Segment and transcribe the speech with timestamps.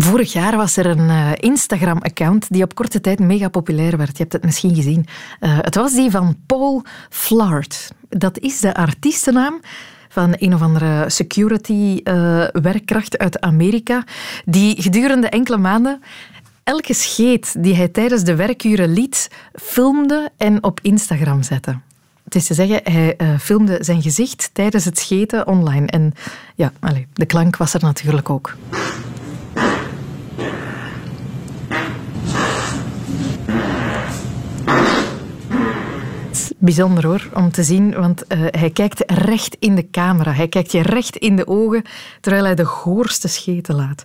[0.00, 4.16] Vorig jaar was er een uh, Instagram-account die op korte tijd mega populair werd.
[4.16, 5.06] Je hebt het misschien gezien.
[5.40, 7.92] Uh, het was die van Paul Flart.
[8.08, 9.60] Dat is de artiestennaam
[10.08, 14.04] van een of andere security-werkkracht uh, uit Amerika,
[14.44, 16.02] die gedurende enkele maanden
[16.64, 21.78] elke scheet die hij tijdens de werkuren liet, filmde en op Instagram zette.
[22.24, 25.86] Het is te zeggen, hij uh, filmde zijn gezicht tijdens het scheten online.
[25.86, 26.12] En
[26.54, 28.56] ja, allez, de klank was er natuurlijk ook.
[36.58, 40.32] Bijzonder hoor, om te zien, want uh, hij kijkt recht in de camera.
[40.32, 41.82] Hij kijkt je recht in de ogen,
[42.20, 44.04] terwijl hij de goorste scheten laat.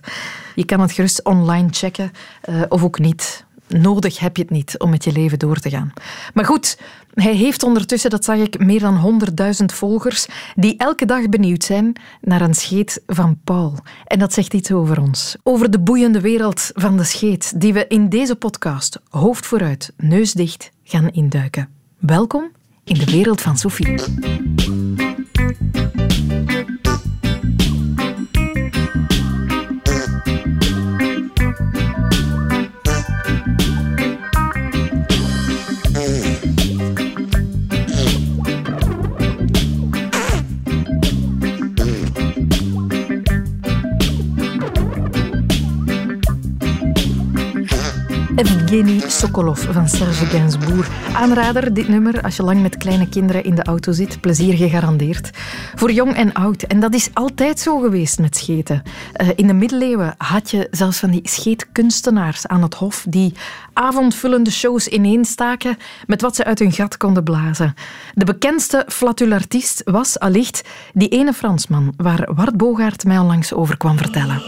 [0.54, 2.12] Je kan het gerust online checken,
[2.48, 3.44] uh, of ook niet.
[3.68, 5.92] Nodig heb je het niet om met je leven door te gaan.
[6.34, 6.78] Maar goed,
[7.14, 9.20] hij heeft ondertussen, dat zag ik, meer dan
[9.60, 13.78] 100.000 volgers die elke dag benieuwd zijn naar een scheet van Paul.
[14.04, 15.36] En dat zegt iets over ons.
[15.42, 20.32] Over de boeiende wereld van de scheet, die we in deze podcast hoofd vooruit, neus
[20.32, 21.81] dicht gaan induiken.
[22.06, 22.50] Welkom
[22.84, 24.00] in de wereld van Sophie.
[48.72, 50.88] Evgeny Sokolov van Serge Gainsbourg.
[51.14, 54.20] Aanrader, dit nummer, als je lang met kleine kinderen in de auto zit.
[54.20, 55.30] Plezier gegarandeerd.
[55.74, 56.62] Voor jong en oud.
[56.62, 58.82] En dat is altijd zo geweest met scheten.
[59.16, 63.34] Uh, in de middeleeuwen had je zelfs van die scheetkunstenaars aan het hof die
[63.72, 65.76] avondvullende shows ineenstaken
[66.06, 67.74] met wat ze uit hun gat konden blazen.
[68.14, 70.62] De bekendste flatulartist was allicht
[70.92, 74.42] die ene Fransman waar Wart Bogaert mij onlangs over kwam vertellen.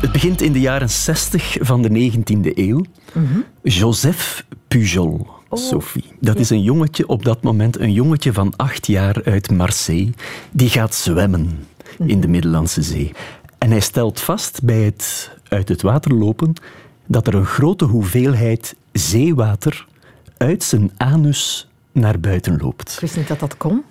[0.00, 2.84] Het begint in de jaren 60 van de 19e eeuw.
[3.62, 5.26] Joseph Pujol.
[5.48, 5.58] Oh.
[5.58, 6.04] Sophie.
[6.20, 10.12] Dat is een jongetje op dat moment, een jongetje van acht jaar uit Marseille,
[10.50, 11.66] die gaat zwemmen
[11.98, 13.12] in de Middellandse Zee.
[13.58, 16.54] En hij stelt vast bij het uit het water lopen
[17.06, 19.86] dat er een grote hoeveelheid zeewater
[20.36, 22.92] uit zijn anus naar buiten loopt.
[22.92, 23.82] Ik wist niet dat dat kon.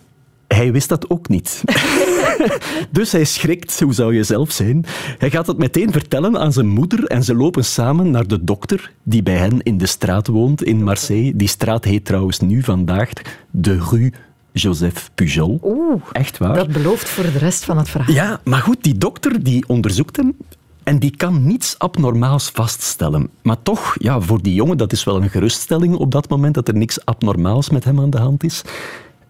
[0.47, 1.63] Hij wist dat ook niet.
[2.91, 4.85] dus hij schrikt, hoe zou je zelf zijn?
[5.17, 8.91] Hij gaat het meteen vertellen aan zijn moeder en ze lopen samen naar de dokter
[9.03, 11.35] die bij hen in de straat woont in Marseille.
[11.35, 13.09] Die straat heet trouwens nu vandaag
[13.51, 14.11] de Rue
[14.51, 15.59] Joseph Pujol.
[15.63, 16.55] Oeh, echt waar.
[16.55, 18.13] Dat belooft voor de rest van het verhaal.
[18.13, 20.35] Ja, maar goed, die dokter die onderzoekt hem
[20.83, 23.29] en die kan niets abnormaals vaststellen.
[23.41, 26.67] Maar toch, ja, voor die jongen, dat is wel een geruststelling op dat moment dat
[26.67, 28.61] er niks abnormaals met hem aan de hand is.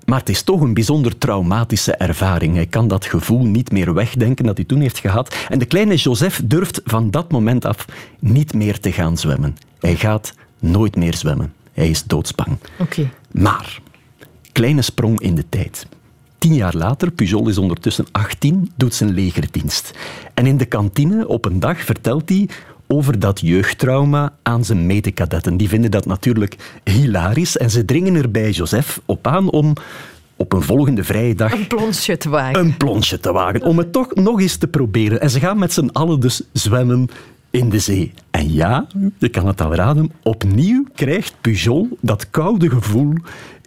[0.05, 2.55] Maar het is toch een bijzonder traumatische ervaring.
[2.55, 5.35] Hij kan dat gevoel niet meer wegdenken dat hij toen heeft gehad.
[5.49, 7.85] En de kleine Joseph durft van dat moment af
[8.19, 9.57] niet meer te gaan zwemmen.
[9.79, 11.53] Hij gaat nooit meer zwemmen.
[11.73, 12.57] Hij is doodsbang.
[12.77, 13.09] Okay.
[13.31, 13.79] Maar,
[14.51, 15.87] kleine sprong in de tijd.
[16.37, 19.91] Tien jaar later, Pujol is ondertussen 18, doet zijn legerdienst.
[20.33, 22.49] En in de kantine op een dag vertelt hij
[22.87, 25.57] over dat jeugdtrauma aan zijn medekadetten.
[25.57, 29.73] Die vinden dat natuurlijk hilarisch en ze dringen er bij Joseph op aan om
[30.35, 31.51] op een volgende vrije dag...
[31.51, 32.59] Een plonsje te wagen.
[32.59, 35.21] Een plonsje te wagen, om het toch nog eens te proberen.
[35.21, 37.09] En ze gaan met z'n allen dus zwemmen
[37.49, 38.13] in de zee.
[38.31, 38.87] En ja,
[39.17, 43.13] je kan het al raden, opnieuw krijgt Pujol dat koude gevoel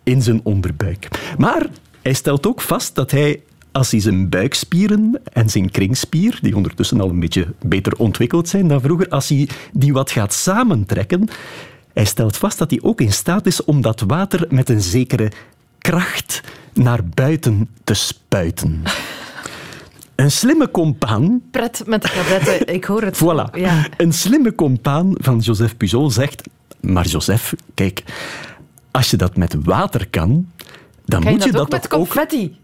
[0.02, 1.08] in zijn onderbuik.
[1.38, 1.66] Maar
[2.02, 3.40] hij stelt ook vast dat hij
[3.78, 8.68] als hij zijn buikspieren en zijn kringspier, die ondertussen al een beetje beter ontwikkeld zijn
[8.68, 11.28] dan vroeger, als hij die wat gaat samentrekken,
[11.92, 15.32] hij stelt vast dat hij ook in staat is om dat water met een zekere
[15.78, 16.40] kracht
[16.72, 18.82] naar buiten te spuiten.
[20.14, 21.42] Een slimme compaan...
[21.50, 23.16] Pret met de kadetten, ik hoor het.
[23.16, 23.58] Voilà.
[23.58, 23.86] Ja.
[23.96, 26.48] Een slimme compaan van Joseph Pujol zegt...
[26.80, 28.02] Maar Joseph, kijk,
[28.90, 30.50] als je dat met water kan,
[31.04, 32.56] dan moet je dat, ook met confetti?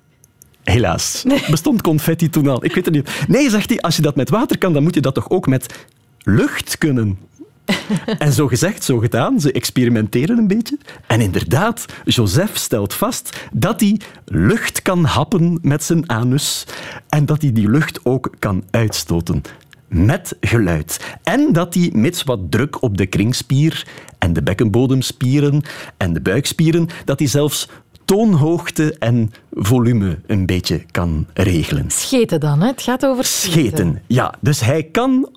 [0.65, 1.25] Helaas.
[1.51, 2.65] Bestond confetti toen al?
[2.65, 3.25] Ik weet het niet.
[3.29, 5.47] Nee, zegt hij, als je dat met water kan, dan moet je dat toch ook
[5.47, 5.87] met
[6.23, 7.19] lucht kunnen?
[8.19, 9.41] en zo gezegd, zo gedaan.
[9.41, 10.79] Ze experimenteren een beetje.
[11.07, 16.67] En inderdaad, Joseph stelt vast dat hij lucht kan happen met zijn anus
[17.09, 19.43] en dat hij die lucht ook kan uitstoten
[19.89, 21.17] met geluid.
[21.23, 23.87] En dat hij, mits wat druk op de kringspier
[24.19, 25.63] en de bekkenbodemspieren
[25.97, 27.69] en de buikspieren, dat hij zelfs
[28.05, 31.91] toonhoogte en volume een beetje kan regelen.
[31.91, 32.67] Scheten dan, hè?
[32.67, 33.61] het gaat over scheten.
[33.61, 34.35] Scheten, ja.
[34.41, 35.29] Dus hij kan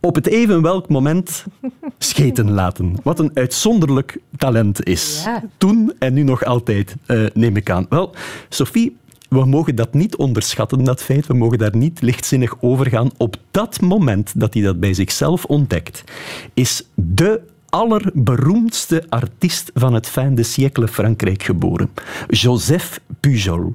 [0.00, 1.44] op het even welk moment
[1.98, 2.94] scheten laten.
[3.02, 5.26] Wat een uitzonderlijk talent is.
[5.58, 7.86] Toen en nu nog altijd, uh, neem ik aan.
[7.88, 8.14] Wel,
[8.48, 8.96] Sophie,
[9.28, 11.26] we mogen dat niet onderschatten, dat feit.
[11.26, 13.10] We mogen daar niet lichtzinnig over gaan.
[13.16, 16.04] Op dat moment dat hij dat bij zichzelf ontdekt,
[16.54, 21.90] is de allerberoemdste artiest van het fin de siècle Frankrijk geboren.
[22.28, 23.74] Joseph Pujol,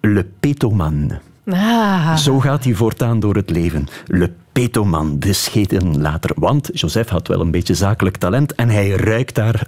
[0.00, 1.18] le pétoman.
[1.46, 2.16] Ah.
[2.16, 3.88] Zo gaat hij voortaan door het leven.
[4.06, 6.30] Le Petoman, de scheten later.
[6.34, 9.62] Want Joseph had wel een beetje zakelijk talent en hij ruikt daar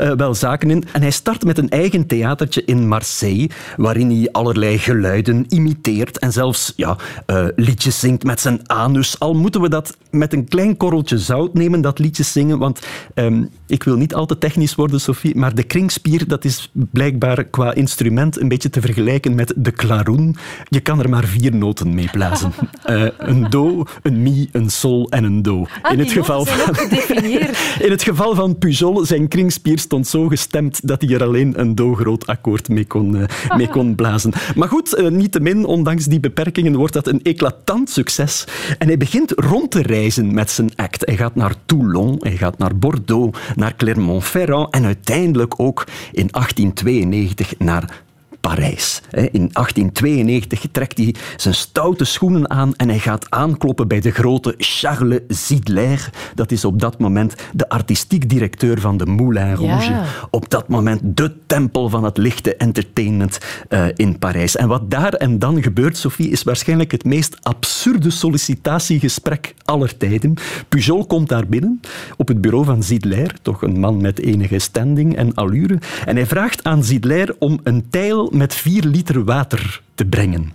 [0.00, 0.84] uh, wel zaken in.
[0.92, 6.32] En hij start met een eigen theatertje in Marseille, waarin hij allerlei geluiden imiteert en
[6.32, 6.96] zelfs ja,
[7.26, 9.18] uh, liedjes zingt met zijn anus.
[9.18, 13.50] Al moeten we dat met een klein korreltje zout nemen, dat liedjes zingen, want um,
[13.66, 17.74] ik wil niet al te technisch worden, Sophie, maar de kringspier, dat is blijkbaar qua
[17.74, 20.36] instrument een beetje te vergelijken met de klaroen.
[20.68, 22.52] Je kan er maar vier noten mee blazen.
[22.86, 23.63] Uh, een do,
[24.02, 25.66] een mi, een sol en een do.
[25.82, 26.74] Ah, in, het geval van,
[27.86, 31.74] in het geval van Pujol, zijn kringspier stond zo gestemd dat hij er alleen een
[31.74, 33.24] do-groot akkoord mee kon, uh,
[33.56, 34.32] mee kon blazen.
[34.54, 38.44] Maar goed, uh, niettemin, ondanks die beperkingen, wordt dat een eclatant succes.
[38.78, 41.06] En hij begint rond te reizen met zijn act.
[41.06, 47.58] Hij gaat naar Toulon, hij gaat naar Bordeaux, naar Clermont-Ferrand en uiteindelijk ook in 1892
[47.58, 48.02] naar
[48.48, 49.00] Parijs.
[49.10, 54.54] In 1892 trekt hij zijn stoute schoenen aan en hij gaat aankloppen bij de grote
[54.58, 56.10] Charles Zidler.
[56.34, 59.90] Dat is op dat moment de artistiek directeur van de Moulin Rouge.
[59.90, 60.04] Ja.
[60.30, 63.38] Op dat moment de tempel van het lichte entertainment
[63.68, 64.56] uh, in Parijs.
[64.56, 70.34] En wat daar en dan gebeurt, Sophie, is waarschijnlijk het meest absurde sollicitatiegesprek aller tijden.
[70.68, 71.80] Pujol komt daar binnen
[72.16, 75.78] op het bureau van Zidler, toch een man met enige standing en allure.
[76.04, 80.52] En hij vraagt aan Zidler om een tijl met vier liter water te brengen.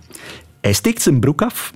[0.60, 1.72] Hij steekt zijn broek af,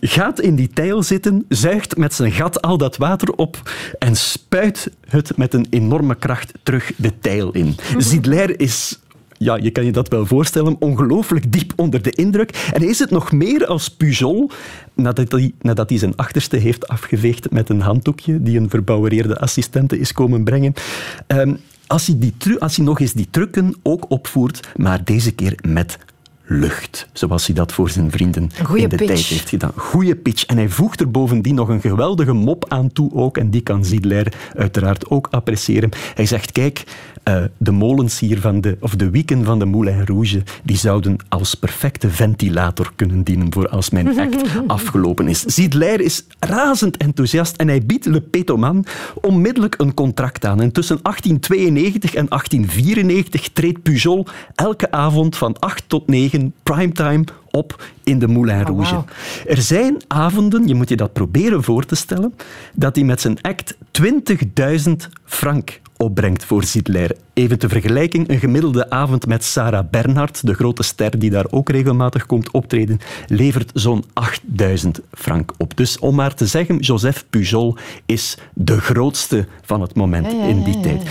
[0.00, 4.90] gaat in die tijl zitten, zuigt met zijn gat al dat water op en spuit
[5.08, 7.76] het met een enorme kracht terug de tijl in.
[7.98, 8.98] Zidler is
[9.38, 12.68] ja, je kan je dat wel voorstellen, ongelooflijk diep onder de indruk.
[12.72, 14.50] En is het nog meer als Pujol,
[14.94, 19.98] nadat hij, nadat hij zijn achterste heeft afgeveegd met een handdoekje die een verbouwereerde assistente
[19.98, 20.72] is komen brengen.
[21.26, 25.58] Um, als hij, die als hij nog eens die trucken ook opvoert, maar deze keer
[25.68, 25.98] met
[26.46, 29.12] lucht, zoals hij dat voor zijn vrienden Goeie in de pitch.
[29.12, 29.72] tijd heeft gedaan.
[29.76, 30.44] Goeie pitch.
[30.46, 33.84] En hij voegt er bovendien nog een geweldige mop aan toe ook, en die kan
[33.84, 35.90] Zidler uiteraard ook appreciëren.
[36.14, 36.84] Hij zegt, kijk,
[37.28, 41.16] uh, de molens hier van de, of de wieken van de Moulin Rouge, die zouden
[41.28, 44.36] als perfecte ventilator kunnen dienen voor als mijn act
[44.66, 45.40] afgelopen is.
[45.40, 48.84] Zidler is razend enthousiast en hij biedt Le Petoman
[49.14, 50.60] onmiddellijk een contract aan.
[50.60, 57.84] En tussen 1892 en 1894 treedt Pujol elke avond van 8 tot 9 primetime op
[58.04, 58.94] in de Moulin Rouge.
[58.94, 59.08] Oh, wow.
[59.46, 62.34] Er zijn avonden, je moet je dat proberen voor te stellen,
[62.74, 63.76] dat hij met zijn act
[64.86, 64.92] 20.000
[65.24, 67.16] frank opbrengt voor Zidler.
[67.32, 71.68] Even ter vergelijking, een gemiddelde avond met Sarah Bernhardt, de grote ster die daar ook
[71.68, 75.76] regelmatig komt optreden, levert zo'n 8000 frank op.
[75.76, 77.76] Dus om maar te zeggen, Joseph Pujol
[78.06, 81.02] is de grootste van het moment ja, ja, in die tijd.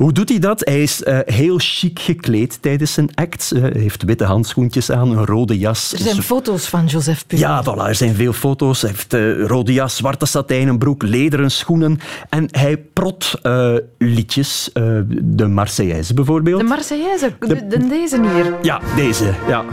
[0.00, 0.60] Hoe doet hij dat?
[0.64, 3.50] Hij is uh, heel chic gekleed tijdens zijn act.
[3.54, 5.92] Uh, hij heeft witte handschoentjes aan, een rode jas.
[5.92, 7.48] Er zijn foto's van Joseph Pujol.
[7.48, 8.80] Ja, voilà, er zijn veel foto's.
[8.80, 11.98] Hij heeft uh, rode jas, zwarte satijnen broek, lederen schoenen.
[12.28, 13.34] En hij prot
[13.98, 14.70] liedjes.
[15.22, 16.60] de Marseillaise bijvoorbeeld.
[16.60, 18.54] De Marseillaise, de, de, de deze hier.
[18.62, 19.64] Ja, deze, ja.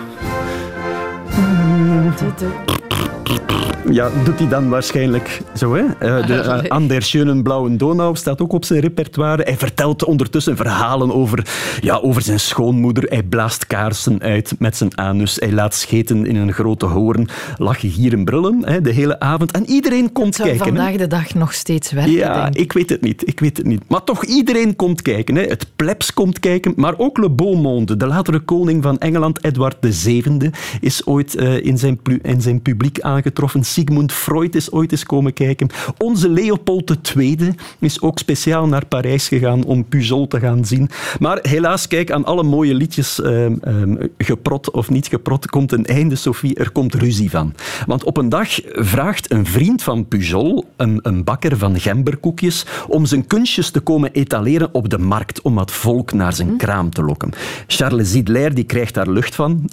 [3.92, 5.82] Ja, doet hij dan waarschijnlijk zo, hè?
[5.84, 9.44] Uh, de uh, An der schönen blauwen Donau staat ook op zijn repertoire.
[9.44, 11.48] Hij vertelt ondertussen verhalen over,
[11.82, 13.04] ja, over zijn schoonmoeder.
[13.04, 15.36] Hij blaast kaarsen uit met zijn anus.
[15.36, 17.28] Hij laat scheten in een grote hoorn.
[17.58, 19.52] Lachen hier en brullen hè, de hele avond.
[19.52, 20.66] En iedereen komt Zou kijken.
[20.66, 20.98] vandaag hè?
[20.98, 23.28] de dag nog steeds werken, Ja, denk ik weet het niet.
[23.28, 23.82] Ik weet het niet.
[23.88, 25.36] Maar toch, iedereen komt kijken.
[25.36, 25.44] Hè.
[25.44, 29.76] Het plebs komt kijken, maar ook Le Beau Monde, de latere koning van Engeland, Edward
[29.80, 33.64] VII, is ooit uh, in, zijn in zijn publiek aangetroffen.
[33.64, 35.70] Sigmund Freud is ooit eens komen kijken.
[35.98, 40.90] Onze Leopold II is ook speciaal naar Parijs gegaan om Pujol te gaan zien.
[41.20, 45.86] Maar helaas, kijk, aan alle mooie liedjes, um, um, geprot of niet geprot, komt een
[45.86, 46.56] einde, Sophie.
[46.56, 47.54] Er komt ruzie van.
[47.86, 53.06] Want op een dag vraagt een vriend van Pujol, een, een bakker van gemberkoekjes, om
[53.06, 57.04] zijn kunstjes te komen etaleren op de markt, om wat volk naar zijn kraam te
[57.04, 57.32] lokken.
[57.68, 59.70] Charles Zidler die krijgt daar lucht van.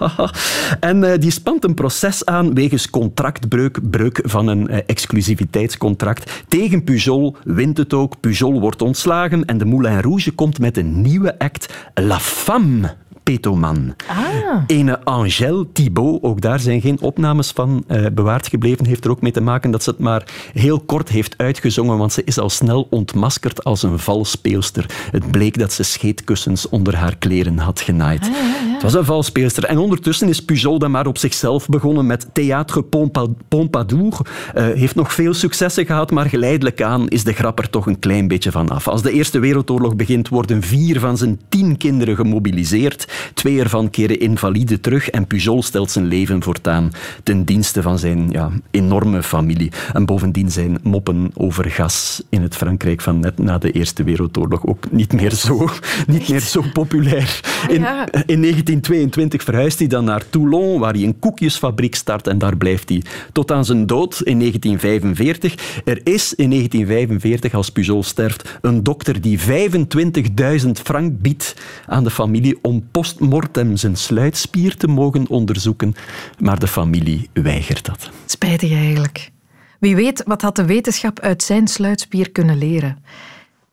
[0.80, 6.44] en uh, die spant een proces aan wegens contractbreuk, breuk van een uh, exclusiviteitscontract.
[6.48, 8.20] Tegen Pujol wint het ook.
[8.20, 12.94] Pujol wordt ontslagen en de Moulin Rouge komt met een nieuwe act, La Femme.
[13.26, 13.94] Petoman.
[14.06, 14.62] Ah.
[14.66, 19.20] Ene Angèle Thibault, ook daar zijn geen opnames van uh, bewaard gebleven, heeft er ook
[19.20, 20.22] mee te maken dat ze het maar
[20.52, 24.86] heel kort heeft uitgezongen, want ze is al snel ontmaskerd als een valspeelster.
[25.10, 28.22] Het bleek dat ze scheetkussens onder haar kleren had genaaid.
[28.22, 28.75] Ah, ja, ja.
[28.86, 29.64] Was een valspeelster.
[29.64, 32.88] En ondertussen is Pujol dan maar op zichzelf begonnen met Théâtre
[33.48, 34.18] Pompadour.
[34.54, 37.98] Uh, heeft nog veel successen gehad, maar geleidelijk aan is de grap er toch een
[37.98, 38.88] klein beetje van af.
[38.88, 43.08] Als de Eerste Wereldoorlog begint, worden vier van zijn tien kinderen gemobiliseerd.
[43.34, 46.90] Twee ervan keren invalide terug en Pujol stelt zijn leven voortaan
[47.22, 49.72] ten dienste van zijn ja, enorme familie.
[49.92, 54.66] En bovendien zijn moppen over gas in het Frankrijk van net na de Eerste Wereldoorlog
[54.66, 55.68] ook niet meer zo,
[56.06, 57.40] niet meer zo populair.
[57.68, 57.86] In,
[58.26, 58.40] in
[58.82, 63.02] 1922 verhuist hij dan naar Toulon, waar hij een koekjesfabriek start en daar blijft hij
[63.32, 65.82] tot aan zijn dood in 1945.
[65.84, 69.38] Er is in 1945, als Pujol sterft, een dokter die
[70.64, 71.54] 25.000 frank biedt
[71.86, 75.94] aan de familie om postmortem zijn sluitspier te mogen onderzoeken,
[76.38, 78.10] maar de familie weigert dat.
[78.26, 79.30] Spijtig eigenlijk.
[79.80, 82.98] Wie weet wat had de wetenschap uit zijn sluitspier kunnen leren.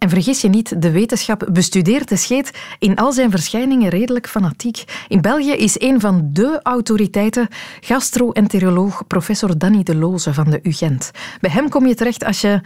[0.03, 4.83] En vergis je niet, de wetenschap bestudeert de scheet in al zijn verschijningen redelijk fanatiek.
[5.07, 7.47] In België is een van de autoriteiten
[7.81, 11.11] gastro-enteroloog professor Danny de Loze van de UGent.
[11.39, 12.61] Bij hem kom je terecht als je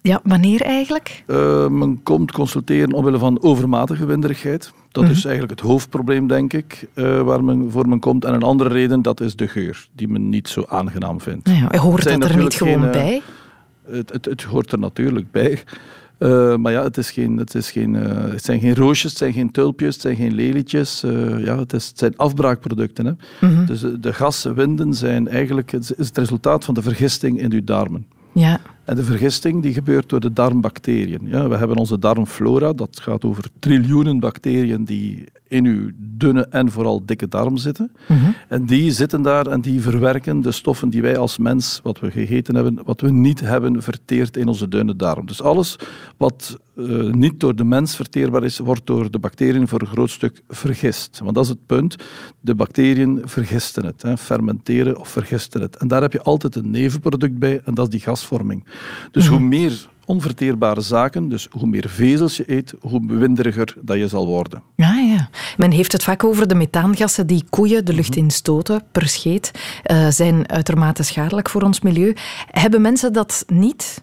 [0.00, 1.24] ja, wanneer eigenlijk?
[1.26, 4.72] Uh, men komt consulteren omwille van overmatige winderigheid.
[4.90, 5.28] Dat is mhm.
[5.28, 8.24] eigenlijk het hoofdprobleem, denk ik, uh, waar men voor men komt.
[8.24, 11.48] En een andere reden, dat is de geur, die men niet zo aangenaam vindt.
[11.48, 13.22] Ja, hoort dat er niet gewoon eh, bij?
[13.90, 15.62] Het, het, het, hoort er natuurlijk bij.
[16.22, 19.18] Uh, maar ja, het, is geen, het, is geen, uh, het zijn geen roosjes, het
[19.18, 21.04] zijn geen tulpjes, het zijn geen lelietjes.
[21.04, 23.06] Uh, ja, het, is, het zijn afbraakproducten.
[23.06, 23.12] Hè.
[23.40, 23.66] Mm -hmm.
[23.66, 28.06] Dus de gaswinden zijn eigenlijk het, is het resultaat van de vergisting in uw darmen.
[28.32, 28.60] Ja.
[28.84, 31.20] En de vergisting die gebeurt door de darmbacteriën.
[31.24, 36.70] Ja, we hebben onze darmflora, dat gaat over triljoenen bacteriën die in uw dunne en
[36.70, 37.92] vooral dikke darm zitten.
[38.08, 38.30] Mhm.
[38.48, 42.10] En die zitten daar en die verwerken de stoffen die wij als mens, wat we
[42.10, 45.26] gegeten hebben, wat we niet hebben verteerd in onze dunne darm.
[45.26, 45.76] Dus alles
[46.16, 50.10] wat uh, niet door de mens verteerbaar is, wordt door de bacteriën voor een groot
[50.10, 51.20] stuk vergist.
[51.22, 51.96] Want dat is het punt.
[52.40, 55.76] De bacteriën vergisten het, hè, fermenteren of vergisten het.
[55.76, 58.66] En daar heb je altijd een nevenproduct bij en dat is die gasvorming.
[59.10, 59.48] Dus hoe mhm.
[59.48, 64.62] meer onverteerbare zaken, dus hoe meer vezels je eet, hoe winderiger dat je zal worden.
[64.76, 65.28] Ja, ja.
[65.56, 68.18] Men heeft het vaak over de methaangassen die koeien de lucht mhm.
[68.18, 69.50] in stoten per scheet.
[69.90, 72.14] Uh, zijn uitermate schadelijk voor ons milieu.
[72.46, 74.02] Hebben mensen dat niet?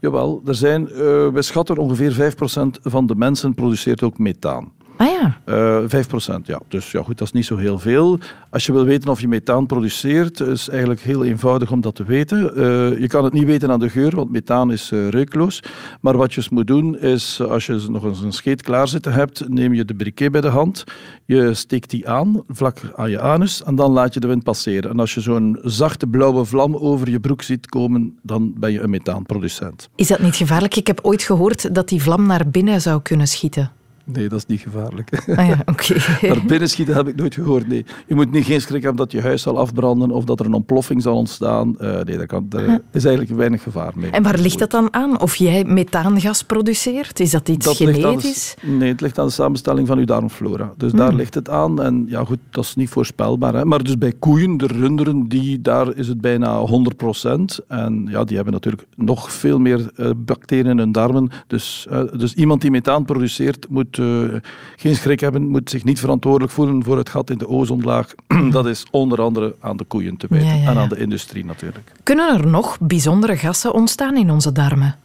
[0.00, 4.72] Jawel, er zijn, uh, we schatten ongeveer 5% van de mensen produceert ook methaan.
[4.96, 5.38] Ah ja.
[5.46, 6.06] Uh, eh,
[6.40, 6.60] 5%, ja.
[6.68, 8.18] Dus ja, goed, dat is niet zo heel veel.
[8.50, 12.04] Als je wil weten of je methaan produceert, is eigenlijk heel eenvoudig om dat te
[12.04, 12.50] weten.
[12.56, 15.62] Uh, je kan het niet weten aan de geur, want methaan is uh, reukloos.
[16.00, 19.48] Maar wat je eens moet doen, is als je nog eens een scheet klaarzitten hebt,
[19.48, 20.84] neem je de briquet bij de hand,
[21.24, 24.90] je steekt die aan, vlak aan je anus, en dan laat je de wind passeren.
[24.90, 28.80] En als je zo'n zachte blauwe vlam over je broek ziet komen, dan ben je
[28.80, 29.88] een methaanproducent.
[29.94, 30.76] Is dat niet gevaarlijk?
[30.76, 33.70] Ik heb ooit gehoord dat die vlam naar binnen zou kunnen schieten.
[34.04, 35.22] Nee, dat is niet gevaarlijk.
[35.36, 35.94] Ah ja, oké.
[36.28, 37.84] maar binnenschieten heb ik nooit gehoord, nee.
[38.06, 40.52] Je moet niet geen schrik hebben dat je huis zal afbranden of dat er een
[40.54, 41.76] ontploffing zal ontstaan.
[41.80, 44.10] Uh, nee, daar, kan, daar is eigenlijk weinig gevaar mee.
[44.10, 45.20] En waar ligt dat dan aan?
[45.20, 47.20] Of jij methaangas produceert?
[47.20, 48.54] Is dat iets genetisch?
[48.62, 50.72] nee, het ligt aan de samenstelling van je darmflora.
[50.76, 51.16] Dus daar hmm.
[51.16, 51.82] ligt het aan.
[51.82, 53.54] En ja, goed, dat is niet voorspelbaar.
[53.54, 53.64] Hè.
[53.64, 57.64] Maar dus bij koeien, de runderen, die, daar is het bijna 100%.
[57.68, 61.30] En ja, die hebben natuurlijk nog veel meer uh, bacteriën in hun darmen.
[61.46, 64.34] Dus, dus iemand die methaan produceert, moet uh,
[64.76, 68.14] geen schrik hebben, moet zich niet verantwoordelijk voelen voor het gat in de ozonlaag.
[68.50, 71.92] dat is onder andere aan de koeien te wijten en aan de industrie natuurlijk.
[72.02, 74.96] Kunnen er nog bijzondere gassen ontstaan in onze darmen?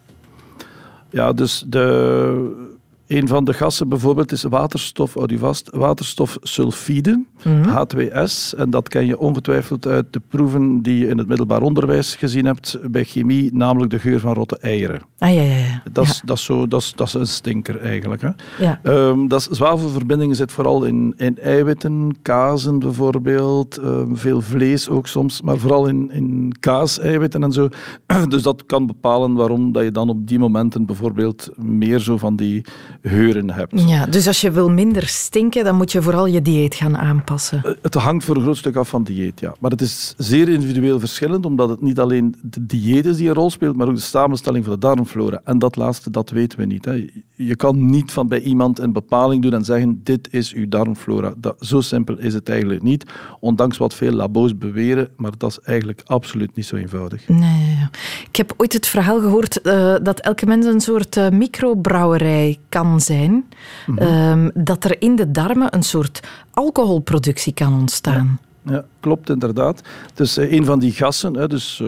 [1.10, 2.78] Ja, dus de
[3.10, 8.58] een van de gassen bijvoorbeeld is waterstof, houd vast, waterstofsulfide, H2S.
[8.58, 12.46] En dat ken je ongetwijfeld uit de proeven die je in het middelbaar onderwijs gezien
[12.46, 15.02] hebt bij chemie, namelijk de geur van rotte eieren.
[15.18, 15.84] Ah, ja, ja, ja.
[15.92, 18.22] Dat, is, dat, is zo, dat, is, dat is een stinker eigenlijk.
[18.22, 18.30] Hè.
[18.60, 18.80] Ja.
[18.84, 25.08] Um, dat is, zwavelverbindingen zit vooral in, in eiwitten, kazen bijvoorbeeld, um, veel vlees ook
[25.08, 27.70] soms, maar vooral in, in kaaseiwitten en zo.
[28.28, 32.36] dus dat kan bepalen waarom dat je dan op die momenten bijvoorbeeld meer zo van
[32.36, 32.66] die
[33.02, 33.82] heuren hebt.
[33.88, 37.62] Ja, dus als je wil minder stinken, dan moet je vooral je dieet gaan aanpassen.
[37.64, 39.56] Eh, het hangt voor een groot stuk af van dieet, ja.
[39.60, 43.34] Maar het is zeer individueel verschillend, omdat het niet alleen de dieet is die een
[43.34, 45.42] rol speelt, maar ook de samenstelling van de darmflora.
[45.44, 46.86] En dat laatste, dat weten we niet.
[46.86, 47.10] Hè.
[47.36, 51.34] Je kan niet van bij iemand een bepaling doen en zeggen, dit is uw darmflora.
[51.38, 53.06] Dat, zo simpel is het eigenlijk niet,
[53.40, 57.28] ondanks wat veel labo's beweren, maar dat is eigenlijk absoluut niet zo eenvoudig.
[57.28, 57.88] Nee,
[58.30, 62.89] ik heb ooit het verhaal gehoord uh, dat elke mens een soort uh, microbrouwerij kan
[62.98, 63.46] zijn
[63.86, 63.98] mhm.
[63.98, 66.20] ehm, dat er in de darmen een soort
[66.52, 68.40] alcoholproductie kan ontstaan.
[68.64, 68.86] Ja.
[69.00, 69.82] Klopt inderdaad.
[70.10, 71.82] Het is een van die gassen, dus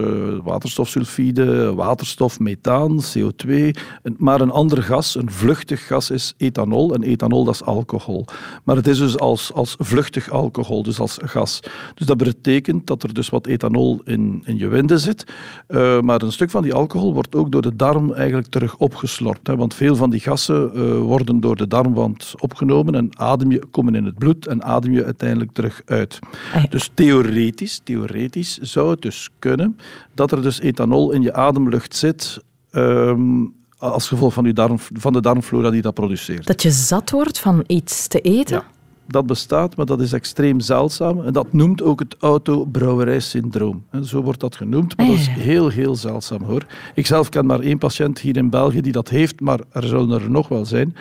[0.44, 3.70] waterstofsulfide, waterstof, methaan, CO2.
[4.16, 6.94] Maar een ander gas, een vluchtig gas, is ethanol.
[6.94, 8.24] En ethanol, dat is alcohol.
[8.64, 11.60] Maar het is dus als, als vluchtig alcohol, dus als gas.
[11.94, 15.24] Dus dat betekent dat er dus wat ethanol in, in je winden zit.
[15.68, 19.46] Uh, maar een stuk van die alcohol wordt ook door de darm eigenlijk terug opgeslorpt.
[19.46, 23.66] Hè, want veel van die gassen uh, worden door de darmwand opgenomen en adem je,
[23.70, 26.18] komen in het bloed en adem je uiteindelijk terug uit.
[26.54, 29.78] Ah dus theoretisch, theoretisch zou het dus kunnen
[30.14, 32.38] dat er dus ethanol in je ademlucht zit
[32.72, 36.46] um, als gevolg van, darm, van de darmflora die dat produceert.
[36.46, 38.56] Dat je zat wordt van iets te eten?
[38.56, 38.64] Ja
[39.06, 41.20] dat bestaat, maar dat is extreem zeldzaam.
[41.24, 43.84] En dat noemt ook het autobrouwerijsyndroom.
[44.02, 46.66] Zo wordt dat genoemd, maar dat is heel, heel zeldzaam hoor.
[46.94, 50.22] Ik zelf ken maar één patiënt hier in België die dat heeft, maar er zullen
[50.22, 50.96] er nog wel zijn.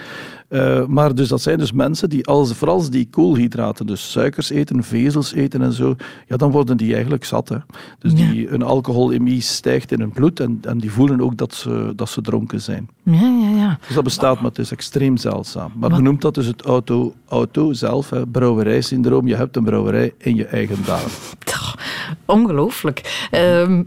[0.52, 4.50] Uh, maar dus dat zijn dus mensen die, als, vooral als die koolhydraten, dus suikers
[4.50, 5.96] eten, vezels eten en zo,
[6.28, 7.50] ja, dan worden die eigenlijk zat.
[7.50, 7.58] Hè.
[8.00, 11.94] Dus die, hun alcoholemie stijgt in hun bloed en, en die voelen ook dat ze,
[11.96, 12.90] dat ze dronken zijn.
[13.04, 13.80] Ja, ja, ja.
[13.86, 15.72] Dus dat bestaat, maar het is extreem zeldzaam.
[15.76, 19.28] Maar men noemt dat dus het auto, auto zelf, hè, brouwerijsyndroom.
[19.28, 21.10] Je hebt een brouwerij in je eigen darm.
[22.26, 23.28] Ongelooflijk.
[23.32, 23.84] Um,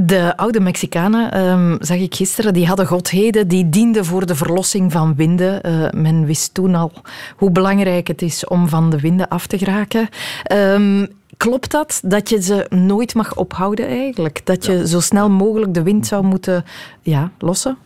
[0.00, 4.92] de oude Mexicanen, um, zag ik gisteren, die hadden godheden die dienden voor de verlossing
[4.92, 5.66] van winden.
[5.66, 6.92] Uh, men wist toen al
[7.36, 10.08] hoe belangrijk het is om van de winden af te geraken.
[10.52, 11.06] Um,
[11.36, 14.46] klopt dat, dat je ze nooit mag ophouden eigenlijk?
[14.46, 16.64] Dat je zo snel mogelijk de wind zou moeten
[17.02, 17.76] ja, lossen?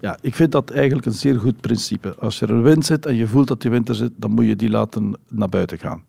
[0.00, 2.14] Ja, ik vind dat eigenlijk een zeer goed principe.
[2.18, 4.46] Als er een wind zit en je voelt dat die wind er zit, dan moet
[4.46, 6.02] je die laten naar buiten gaan.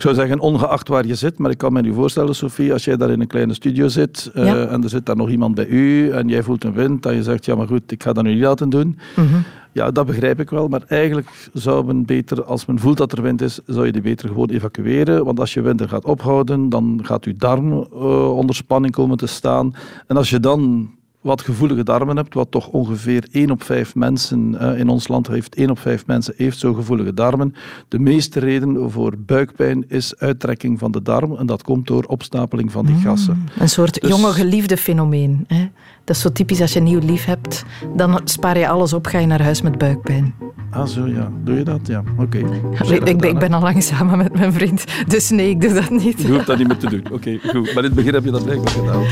[0.00, 2.84] Ik zou zeggen, ongeacht waar je zit, maar ik kan me nu voorstellen, Sophie, als
[2.84, 5.66] jij daar in een kleine studio zit uh, en er zit daar nog iemand bij
[5.66, 8.24] u en jij voelt een wind en je zegt, ja maar goed, ik ga dat
[8.24, 8.98] nu niet laten doen.
[9.16, 9.36] Mhm.
[9.72, 13.22] Ja, dat begrijp ik wel, maar eigenlijk zou men beter, als men voelt dat er
[13.22, 15.24] wind is, zou je die beter gewoon evacueren.
[15.24, 19.16] Want als je wind er gaat ophouden, dan gaat je darm uh, onder spanning komen
[19.16, 19.74] te staan.
[20.06, 20.90] En als je dan
[21.20, 25.26] wat gevoelige darmen hebt, wat toch ongeveer 1 op 5 mensen uh, in ons land
[25.26, 27.54] heeft, 1 op 5 mensen heeft zo gevoelige darmen.
[27.88, 32.72] De meeste reden voor buikpijn is uittrekking van de darm en dat komt door opstapeling
[32.72, 33.48] van die mm, gassen.
[33.58, 35.44] een soort dus, jonge geliefde fenomeen.
[35.46, 35.68] Hè?
[36.04, 37.64] Dat is zo typisch als je nieuw lief hebt,
[37.96, 40.34] dan spaar je alles op, ga je naar huis met buikpijn.
[40.70, 41.30] Ah zo, ja.
[41.44, 41.86] Doe je dat?
[41.86, 42.38] Ja, oké.
[42.38, 42.98] Okay.
[43.08, 45.90] Ik, ben, ik ben al lang samen met mijn vriend, dus nee, ik doe dat
[45.90, 46.22] niet.
[46.22, 47.04] Je hoeft dat niet meer te doen.
[47.12, 47.74] Oké, goed.
[47.74, 49.02] Maar in het begin heb je dat blijkbaar gedaan.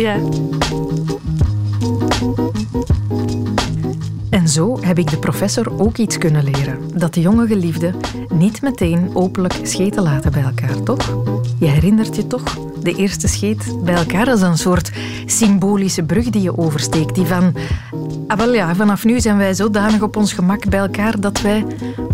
[0.00, 0.18] Ja.
[4.58, 6.78] Zo heb ik de professor ook iets kunnen leren.
[6.94, 7.94] Dat de jonge geliefden
[8.32, 11.22] niet meteen openlijk scheten laten bij elkaar, toch?
[11.58, 12.58] Je herinnert je toch?
[12.82, 14.92] De eerste scheet bij elkaar als een soort
[15.26, 17.14] symbolische brug die je oversteekt.
[17.14, 17.54] Die van,
[18.26, 21.64] ah wel ja, vanaf nu zijn wij zodanig op ons gemak bij elkaar dat wij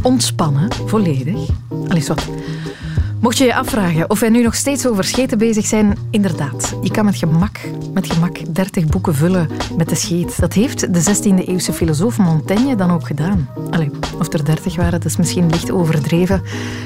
[0.02, 1.48] ontspannen, volledig.
[1.88, 2.28] Al is wat.
[3.24, 6.76] Mocht je je afvragen of wij nu nog steeds over scheten bezig zijn, inderdaad.
[6.82, 7.58] Je kan met gemak,
[7.94, 10.40] met gemak 30 boeken vullen met de scheet.
[10.40, 13.48] Dat heeft de 16e-eeuwse filosoof Montaigne dan ook gedaan.
[13.70, 16.42] Allee, of er 30 waren, dat is misschien licht overdreven.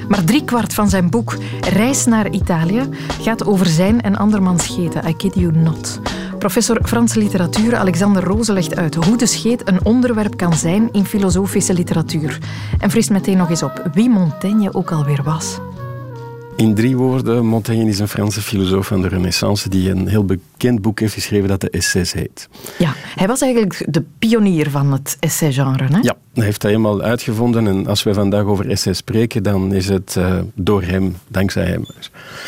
[0.08, 2.88] Maar driekwart van zijn boek Reis naar Italië
[3.20, 5.08] gaat over zijn en andermans scheten.
[5.08, 6.00] I kid you not.
[6.38, 11.04] Professor Franse literatuur Alexander Roze legt uit hoe de scheet een onderwerp kan zijn in
[11.04, 12.38] filosofische literatuur.
[12.78, 15.58] En frist meteen nog eens op wie Montaigne ook alweer was.
[16.58, 20.82] In drie woorden, Montaigne is een Franse filosoof van de Renaissance die een heel bekend
[20.82, 22.48] boek heeft geschreven dat de Essays heet.
[22.78, 25.84] Ja, hij was eigenlijk de pionier van het essay-genre.
[25.84, 25.98] Hè?
[26.02, 29.88] Ja, hij heeft dat helemaal uitgevonden en als wij vandaag over essays spreken, dan is
[29.88, 31.86] het uh, door hem, dankzij hem.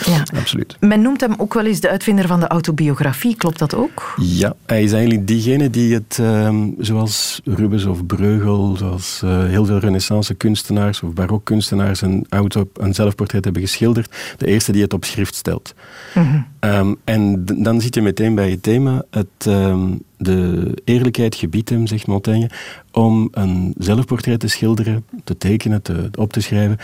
[0.05, 0.23] Ja.
[0.39, 0.77] Absoluut.
[0.81, 4.15] Men noemt hem ook wel eens de uitvinder van de autobiografie, klopt dat ook?
[4.17, 9.65] Ja, hij is eigenlijk diegene die het, uh, zoals Rubens of Breugel, zoals uh, heel
[9.65, 14.00] veel renaissance kunstenaars of barokkunstenaars een, auto, een zelfportret hebben geschilderd,
[14.37, 15.75] de eerste die het op schrift stelt.
[16.15, 16.41] Mhm.
[16.61, 19.03] Ehm, en dan zit je meteen bij het thema.
[19.11, 22.51] Het, ehm, de eerlijkheid gebiedt hem, zegt Montaigne,
[22.93, 26.77] om een zelfportret te schilderen, te tekenen, te, op te schrijven,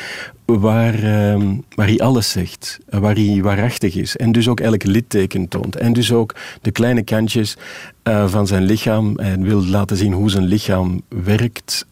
[0.44, 4.16] waar, ehm, waar hij alles zegt, waar hij waarachtig is.
[4.16, 5.76] En dus ook elk litteken toont.
[5.76, 7.57] En dus ook de kleine kantjes
[8.05, 9.16] uh, van zijn lichaam.
[9.16, 11.87] En wil laten zien hoe zijn lichaam werkt.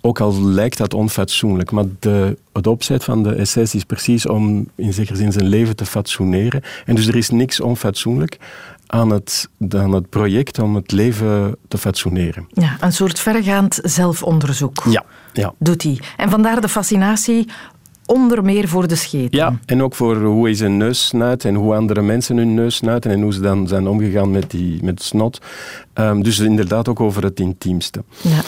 [0.00, 4.68] Ook al lijkt dat onfatsoenlijk, maar de, het opzet van de essays is precies om
[4.74, 6.62] in zekere zin zijn leven te fatsoeneren.
[6.84, 8.38] En dus er is niks onfatsoenlijk
[8.86, 12.46] aan het, aan het project om het leven te fatsoeneren.
[12.52, 14.84] Ja, een soort vergaand zelfonderzoek.
[14.90, 15.54] Ja, ja.
[15.58, 16.00] Doet hij.
[16.16, 17.48] En vandaar de fascinatie
[18.08, 19.34] onder meer voor de scheet.
[19.34, 22.76] Ja, en ook voor hoe is een neus snuit en hoe andere mensen hun neus
[22.76, 25.40] snuiten en hoe ze dan zijn omgegaan met, die, met snot.
[25.94, 28.04] Um, dus inderdaad ook over het intiemste.
[28.20, 28.40] Ja.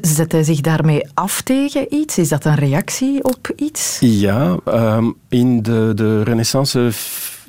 [0.00, 2.18] Zet hij zich daarmee af tegen iets?
[2.18, 3.98] Is dat een reactie op iets?
[4.00, 6.90] Ja, um, in de, de renaissance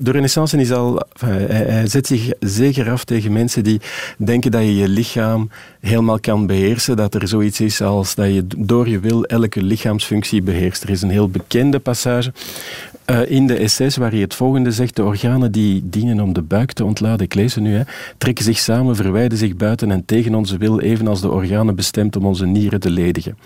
[0.01, 1.01] de renaissance is al...
[1.19, 3.81] hij, zet zich zeker af tegen mensen die
[4.17, 6.95] denken dat je je lichaam helemaal kan beheersen.
[6.95, 10.83] Dat er zoiets is als dat je door je wil elke lichaamsfunctie beheerst.
[10.83, 12.33] Er is een heel bekende passage
[13.11, 14.95] uh, in de essays waar hij het volgende zegt.
[14.95, 17.81] De organen die dienen om de buik te ontladen, ik lees ze nu, hè,
[18.17, 22.25] trekken zich samen, verwijden zich buiten en tegen onze wil, evenals de organen bestemd om
[22.25, 23.37] onze nieren te ledigen.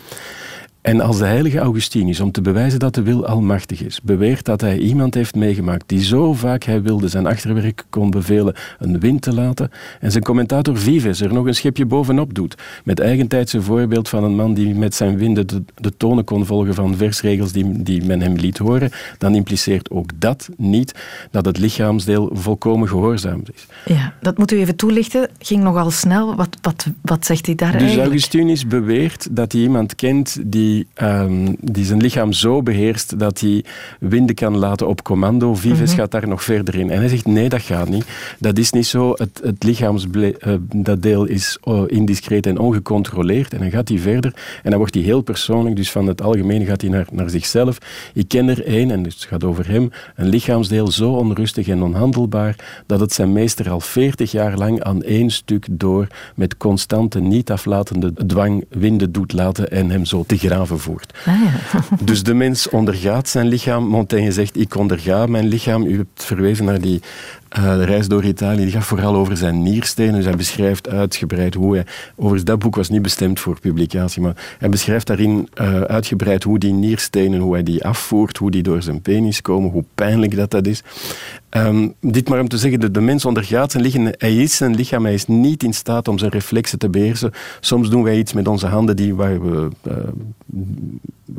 [0.85, 4.61] En als de heilige Augustinus, om te bewijzen dat de wil almachtig is, beweert dat
[4.61, 9.21] hij iemand heeft meegemaakt die zo vaak hij wilde zijn achterwerk kon bevelen een wind
[9.21, 14.09] te laten, en zijn commentator Vives er nog een schepje bovenop doet, met eigentijdse voorbeeld
[14.09, 17.83] van een man die met zijn winden de, de tonen kon volgen van versregels die,
[17.83, 20.95] die men hem liet horen, dan impliceert ook dat niet
[21.31, 23.67] dat het lichaamsdeel volkomen gehoorzaamd is.
[23.85, 25.29] Ja, dat moet u even toelichten.
[25.39, 26.35] Ging nogal snel.
[26.35, 28.11] Wat, wat, wat zegt hij daar dus eigenlijk?
[28.11, 33.19] Dus Augustinus beweert dat hij iemand kent die die, ehm, die zijn lichaam zo beheerst
[33.19, 33.63] dat hij
[33.99, 35.55] winden kan laten op commando.
[35.55, 35.99] Vives mhm.
[35.99, 36.89] gaat daar nog verder in.
[36.89, 38.05] En hij zegt, nee, dat gaat niet.
[38.39, 39.11] Dat is niet zo.
[39.11, 43.53] Het, het lichaamsdeel uh, deel is uh, indiscreet en ongecontroleerd.
[43.53, 44.33] En dan gaat hij verder.
[44.63, 45.75] En dan wordt hij heel persoonlijk.
[45.75, 47.77] Dus van het algemeen gaat hij naar, naar zichzelf.
[48.13, 51.83] Ik ken er één, en dus het gaat over hem, een lichaamsdeel zo onrustig en
[51.83, 57.19] onhandelbaar dat het zijn meester al veertig jaar lang aan één stuk door met constante,
[57.19, 61.17] niet aflatende dwang winden doet laten en hem zo te graven voert.
[61.25, 61.79] Ah, ja.
[61.99, 63.87] dus de mens ondergaat zijn lichaam.
[63.87, 65.85] Montaigne zegt, ik onderga mijn lichaam.
[65.85, 67.01] U hebt verwezen naar die
[67.57, 70.13] uh, de reis door Italië die gaat vooral over zijn nierstenen.
[70.13, 71.85] Dus hij beschrijft uitgebreid hoe hij...
[72.15, 76.59] Overigens, dat boek was niet bestemd voor publicatie, maar hij beschrijft daarin uh, uitgebreid hoe
[76.59, 80.51] die nierstenen, hoe hij die afvoert, hoe die door zijn penis komen, hoe pijnlijk dat
[80.51, 80.83] dat is.
[81.49, 84.13] Um, dit maar om te zeggen, de, de mens ondergaat zijn lichaam.
[84.17, 87.31] Hij is zijn lichaam, hij is niet in staat om zijn reflexen te beheersen.
[87.59, 89.93] Soms doen wij iets met onze handen die, waar we uh,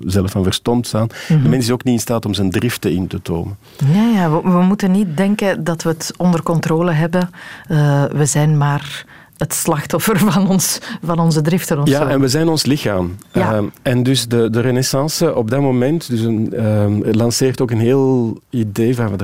[0.00, 1.08] zelf van verstomd staan.
[1.28, 1.48] De mhm.
[1.48, 3.56] mens is ook niet in staat om zijn driften in te tomen.
[3.92, 7.30] Ja, ja we, we moeten niet denken dat we het onder controle hebben.
[7.68, 9.04] Uh, we zijn maar
[9.36, 11.78] het slachtoffer van, ons, van onze driften.
[11.78, 13.16] Of ja, en we zijn ons lichaam.
[13.32, 13.60] Ja.
[13.60, 17.80] Uh, en dus de, de renaissance op dat moment dus een, uh, lanceert ook een
[17.80, 19.18] heel idee van,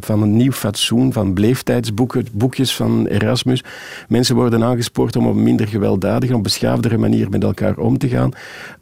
[0.00, 3.64] van een nieuw fatsoen, van bleeftijdsboeken, boekjes van Erasmus.
[4.08, 8.08] Mensen worden aangespoord om op een minder gewelddadige, op beschaafdere manier met elkaar om te
[8.08, 8.30] gaan.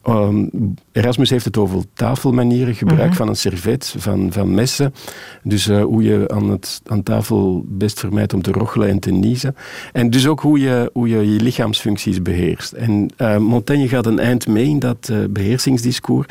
[0.08, 3.16] Um, Erasmus heeft het over tafelmanieren, gebruik -hmm.
[3.16, 4.94] van een servet, van, van messen.
[5.42, 9.10] Dus uh, hoe je aan, het, aan tafel best vermijdt om te rochelen en te
[9.10, 9.56] niezen.
[9.92, 10.57] En dus ook hoe
[10.92, 12.72] hoe je, je, lichaamsfuncties beheerst.
[12.72, 16.26] En uh, Montaigne gaat een eind mee in dat uh, beheersingsdiscours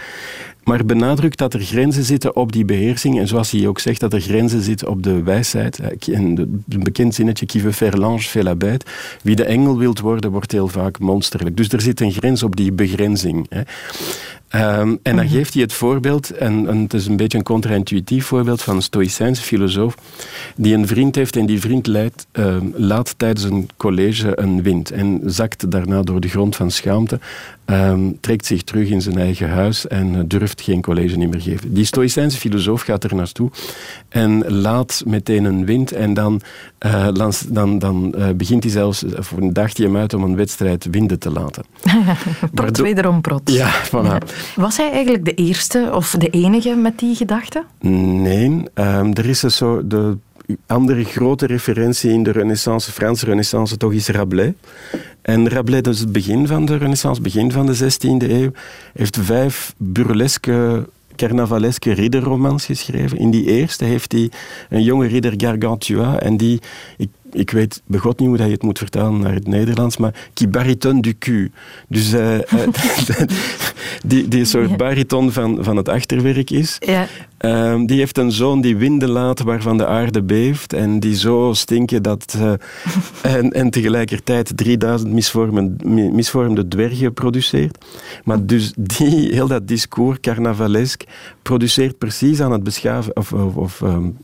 [0.67, 3.19] maar benadrukt dat er grenzen zitten op die beheersing.
[3.19, 5.79] En zoals hij ook zegt, dat er grenzen zitten op de wijsheid.
[6.05, 8.85] Een bekend zinnetje, qui veut faire l'ange fait la bête.
[9.21, 11.57] Wie de engel wilt worden, wordt heel vaak monsterlijk.
[11.57, 13.45] Dus er zit een grens op die begrenzing.
[13.49, 13.61] Hè.
[14.55, 15.33] Um, en dan mhm.
[15.33, 18.81] geeft hij het voorbeeld, en, en, het is een beetje een contra-intuïtief voorbeeld van een
[18.81, 19.97] stoïcijnse filosoof,
[20.55, 24.91] die een vriend heeft en die vriend leidt, uh, laat tijdens een college een wind
[24.91, 27.19] en zakt daarna door de grond van schaamte,
[27.65, 31.73] um, trekt zich terug in zijn eigen huis en uh, durft geen college meer geven.
[31.73, 33.49] Die stoïcijnse filosoof gaat er naartoe
[34.09, 36.41] en laat meteen een wind en dan,
[36.85, 37.07] uh,
[37.49, 41.19] dan, dan uh, begint hij zelfs, voor een dagje hem uit om een wedstrijd winden
[41.19, 41.63] te laten.
[42.53, 43.41] prot wederom prot.
[43.51, 44.36] Ja, voilà.
[44.55, 47.63] Was hij eigenlijk de eerste of de enige met die gedachte?
[47.79, 49.89] Nee, um, er is soort...
[49.89, 50.17] De
[50.65, 54.53] andere grote referentie in de renaissance, Franse renaissance, toch is Rabelais.
[55.21, 58.51] En Rabelais, dat is het begin van de renaissance, begin van de 16e eeuw,
[58.93, 63.17] heeft vijf burleske carnavaleske ridderromans geschreven.
[63.17, 64.31] In die eerste heeft hij
[64.69, 66.61] een jonge ridder Gargantua en die,
[67.31, 71.01] ik weet begot niet hoe je het moet vertalen naar het Nederlands, maar qui bariton
[71.01, 71.47] du cul.
[71.87, 72.37] Dus uh,
[74.05, 76.77] die, die een soort bariton van, van het achterwerk is.
[76.79, 77.07] Ja.
[77.39, 81.53] Uh, die heeft een zoon die winden laat waarvan de aarde beeft en die zo
[81.53, 82.35] stinken dat...
[82.37, 82.53] Uh,
[83.37, 87.85] en, en tegelijkertijd 3000 misvormende, misvormde dwergen produceert.
[88.23, 91.03] Maar dus die, heel dat discours carnavalesk
[91.41, 93.15] produceert precies aan het beschaven...
[93.15, 94.17] Of, of, of um,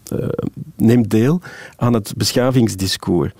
[0.75, 1.41] neemt deel
[1.75, 3.31] aan het beschavingsdiscours discours.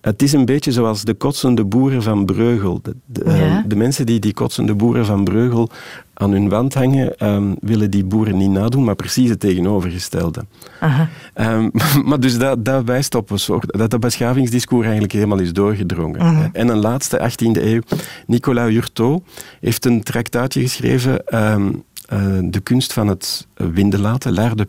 [0.00, 2.80] Het is een beetje zoals de kotsende boeren van Breugel.
[2.82, 3.64] De, de, Ja.
[3.66, 5.68] de mensen die die kotsende boeren van Breugel
[6.14, 10.44] aan hun wand hangen, ehm, willen die boeren niet nadoen, maar precies het tegenovergestelde.
[10.80, 11.08] Aha.
[11.34, 11.68] Ehm,
[12.08, 13.78] maar dus dat, dat wijst op een soort...
[13.78, 16.50] Dat dat beschavingsdiscours eigenlijk helemaal is doorgedrongen.
[16.52, 17.80] En een laatste, 18e eeuw,
[18.26, 19.22] Nicolas Hurtaud
[19.60, 21.72] heeft een traktaatje geschreven, ehm,
[22.06, 24.64] eh, De kunst van het winden laten, l'art de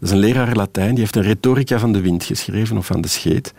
[0.00, 3.08] is een leraar Latijn, die heeft een retorica van de wind geschreven, of van de
[3.08, 3.54] scheet.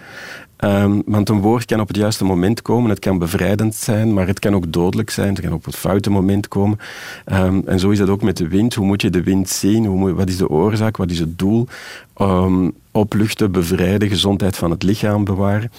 [0.58, 4.28] Ehm, want een woord kan op het juiste moment komen, het kan bevrijdend zijn, maar
[4.28, 6.80] het kan ook dodelijk zijn, het kan op het foute moment komen.
[7.26, 8.74] Ehm, en zo is dat ook met de wind.
[8.74, 10.16] Hoe moet je de wind zien?
[10.16, 10.98] Wat is de oorzaak?
[10.98, 11.68] Wat is het doel?
[12.16, 15.72] Ehm, opluchten, bevrijden, gezondheid van het lichaam bewaren.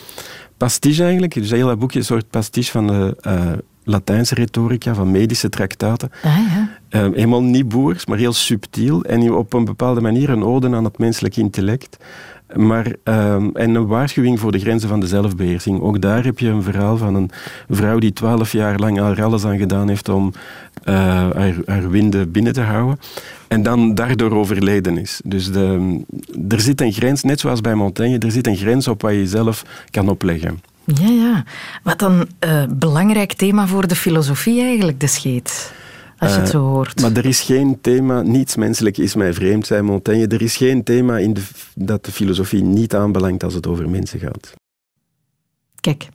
[0.56, 3.52] Pastiche eigenlijk, dus heel dat boekje een soort pastiche van de eh,
[3.84, 6.10] Latijnse retorica, van medische traktaten.
[6.22, 6.68] Ah, ja.
[6.94, 9.04] Eh, helemaal niet boers, maar heel subtiel.
[9.04, 11.96] En op een bepaalde manier een ode aan het menselijk intellect.
[12.56, 15.80] Maar, ehm, en een waarschuwing voor de grenzen van de zelfbeheersing.
[15.80, 17.30] Ook daar heb je een verhaal van een
[17.68, 20.32] vrouw die twaalf jaar lang er alles aan gedaan heeft om
[20.84, 22.98] eh, haar, haar winden binnen te houden.
[23.48, 25.20] En dan daardoor overleden is.
[25.24, 26.00] Dus de,
[26.48, 29.26] er zit een grens, net zoals bij Montaigne, er zit een grens op wat je
[29.26, 30.60] zelf kan opleggen.
[30.84, 31.44] Ja, ja.
[31.82, 35.72] Wat een eh, belangrijk thema voor de filosofie eigenlijk, de scheet.
[36.18, 37.00] Als je het Eh, zo hoort.
[37.00, 40.26] Maar er is geen thema, niets menselijk is mij vreemd, zei Montaigne.
[40.26, 41.42] Er is geen thema in de,
[41.74, 44.52] dat de filosofie niet aanbelangt als het over mensen gaat.
[45.80, 46.08] Kijk.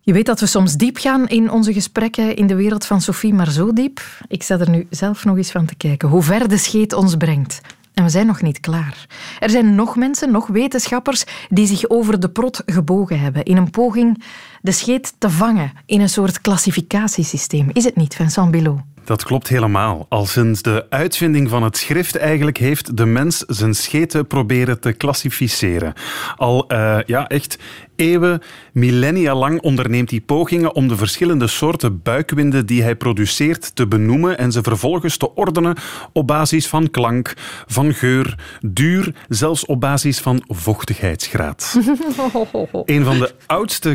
[0.00, 3.34] Je weet dat we soms diep gaan in onze gesprekken in de wereld van Sophie,
[3.34, 4.00] maar zo diep.
[4.28, 6.08] Ik sta er nu zelf nog eens van te kijken.
[6.08, 7.60] Hoe ver de scheet ons brengt.
[7.94, 9.06] En we zijn nog niet klaar.
[9.40, 13.70] Er zijn nog mensen, nog wetenschappers, die zich over de prot gebogen hebben in een
[13.70, 14.22] poging
[14.60, 17.70] de scheet te vangen in een soort klassificatiesysteem.
[17.72, 18.80] Is het niet, Vincent Bilot?
[19.08, 20.06] Dat klopt helemaal.
[20.08, 24.92] Al sinds de uitvinding van het schrift eigenlijk heeft de mens zijn scheten proberen te
[24.92, 25.92] klassificeren.
[26.36, 27.58] Al eh, ja, echt
[27.96, 28.42] eeuwen,
[28.72, 34.38] millennia lang onderneemt hij pogingen om de verschillende soorten buikwinden die hij produceert te benoemen
[34.38, 35.76] en ze vervolgens te ordenen
[36.12, 37.34] op basis van klank,
[37.66, 41.74] van geur, duur, zelfs op basis van vochtigheidsgraad.
[42.84, 43.94] Een van de oudste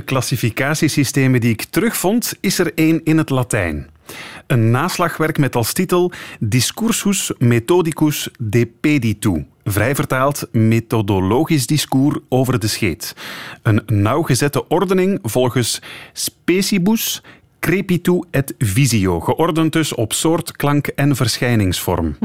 [0.63, 3.89] klassificatiesystemen die ik terugvond, is er één in het Latijn.
[4.47, 9.45] Een naslagwerk met als titel Discursus Methodicus de Peditu.
[9.63, 13.15] Vrij vertaald methodologisch discours over de scheet.
[13.62, 15.82] Een nauwgezette ordening volgens
[16.13, 17.21] Specibus
[17.63, 22.17] Crepitu et Visio, geordend dus op soort, klank en verschijningsvorm.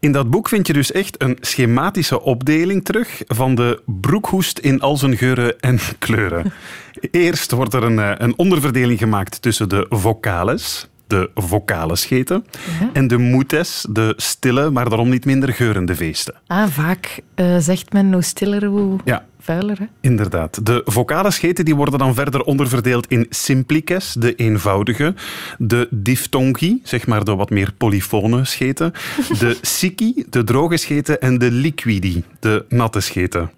[0.00, 4.80] In dat boek vind je dus echt een schematische opdeling terug van de broekhoest in
[4.80, 6.52] al zijn geuren en kleuren.
[7.10, 12.44] Eerst wordt er een, eh, een onderverdeling gemaakt tussen de vocales, de vocale scheten,
[12.92, 16.34] en de mutes, de stille, maar daarom niet minder geurende feesten.
[16.46, 19.78] Ah, vaak eh, zegt men hoe stiller, hoe Ja, vuiler.
[19.78, 19.84] Hè?
[20.00, 20.66] Inderdaad.
[20.66, 25.14] De vocale scheten die worden dan verder onderverdeeld in simplices, de eenvoudige,
[25.58, 28.92] de diftongi, zeg maar de wat meer polyfone scheten,
[29.38, 33.50] de siki, de droge scheten en de liquidi, de natte scheten.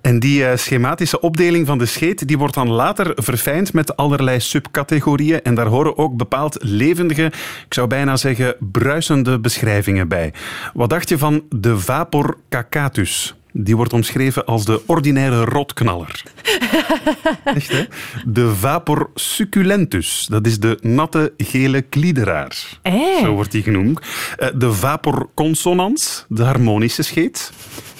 [0.00, 4.40] En die eh, schematische opdeling van de scheet die wordt dan later verfijnd met allerlei
[4.40, 7.24] subcategorieën en daar horen ook bepaald levendige,
[7.66, 10.32] ik zou bijna zeggen bruisende beschrijvingen bij.
[10.74, 13.39] Wat dacht je van de vapor cacatus?
[13.52, 16.22] Die wordt omschreven als de ordinaire rotknaller.
[17.44, 17.84] Echt, hè?
[18.26, 20.26] De vapor succulentus.
[20.30, 22.78] Dat is de natte gele kliederaar.
[22.82, 22.92] Eh.
[23.22, 24.00] Zo wordt die genoemd.
[24.38, 27.52] Eh, De vapor consonans, de harmonische scheet.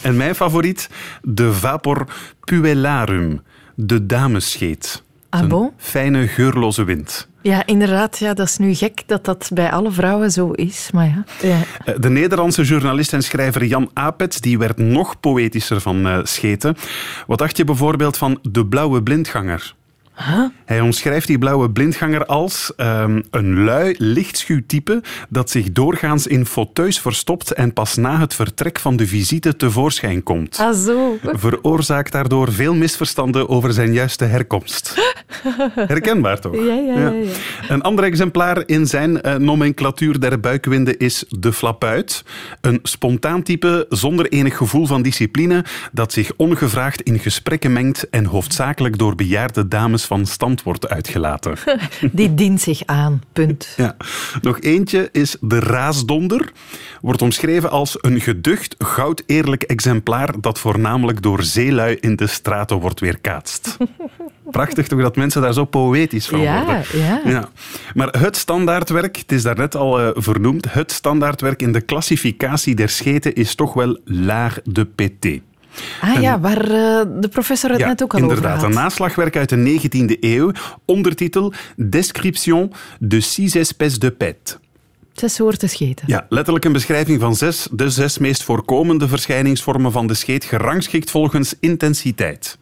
[0.03, 0.89] En mijn favoriet,
[1.23, 2.07] de vapor
[2.45, 3.43] puellarum,
[3.75, 5.03] de damesscheet.
[5.29, 5.71] Ah, Een bon?
[5.77, 7.29] fijne, geurloze wind.
[7.43, 8.19] Ja, inderdaad.
[8.19, 10.91] Ja, dat is nu gek dat dat bij alle vrouwen zo is.
[10.93, 11.25] Maar ja.
[11.49, 11.59] ja.
[11.85, 16.77] Eh, De Nederlandse journalist en schrijver Jan Apets die werd nog poëtischer van eh, scheten.
[17.27, 19.75] Wat dacht je bijvoorbeeld van de blauwe blindganger?
[20.65, 26.47] Hij omschrijft die blauwe blindganger als ehm, een lui, lichtschuw type dat zich doorgaans in
[26.47, 30.59] fauteuils verstopt en pas na het vertrek van de visite tevoorschijn komt.
[30.59, 31.19] Ah, zo.
[31.23, 34.95] Veroorzaakt daardoor veel misverstanden over zijn juiste herkomst.
[35.75, 36.55] Herkenbaar toch?
[36.55, 37.31] Ja, ja, ja, ja.
[37.69, 42.25] Een ander exemplaar in zijn eh, nomenclatuur der buikwinden is de flapuit.
[42.61, 48.25] Een spontaan type zonder enig gevoel van discipline dat zich ongevraagd in gesprekken mengt en
[48.25, 51.57] hoofdzakelijk door bejaarde dames van stand wordt uitgelaten.
[52.13, 53.23] Die dient zich aan.
[53.33, 53.75] Punt.
[53.77, 53.97] Ja.
[54.43, 56.53] Nog eentje is de raasdonder.
[57.01, 62.81] Wordt omschreven als een geducht, goud eerlijk exemplaar dat voornamelijk door zeelui in de straten
[62.81, 63.77] wordt weerkaatst.
[64.51, 66.85] Prachtig toch dat mensen daar zo poëtisch van Ja, worden.
[66.93, 67.21] ja.
[67.25, 67.49] Ja.
[67.95, 72.89] Maar het standaardwerk, het is daarnet al eh, vernoemd, het standaardwerk in de klassificatie der
[72.89, 75.41] scheten is toch wel l'art de pété.
[76.01, 76.73] Ah ja, waar uh,
[77.21, 78.77] de professor het ja, net ook al inderdaad, over had.
[78.77, 80.53] een naslagwerk uit de 19e eeuw.
[80.85, 84.59] Ondertitel Description de six espèces de pet.
[85.21, 86.05] Zes soorten scheten.
[86.09, 91.11] Ja, letterlijk een beschrijving van zes, de zes meest voorkomende verschijningsvormen van de scheet, gerangschikt
[91.11, 92.59] volgens intensiteit.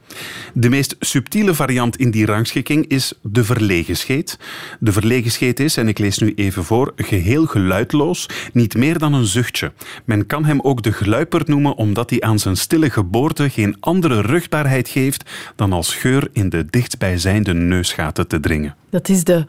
[0.54, 4.38] De meest subtiele variant in die rangschikking is de verlegen scheet.
[4.80, 9.12] De verlegen scheet is, en ik lees nu even voor, geheel geluidloos, niet meer dan
[9.12, 9.72] een zuchtje.
[10.04, 14.20] Men kan hem ook de gluiper noemen omdat hij aan zijn stille geboorte geen andere
[14.20, 18.76] ruchtbaarheid geeft dan als geur in de dichtstbijzijnde neusgaten te dringen.
[18.90, 19.46] Dat is de...